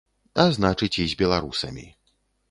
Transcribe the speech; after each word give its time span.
А 0.43 0.45
значыць, 0.55 0.99
і 1.03 1.05
з 1.11 1.17
беларусамі. 1.19 1.85